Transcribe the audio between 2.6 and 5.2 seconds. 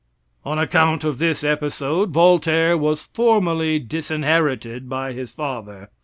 was formally disinherited by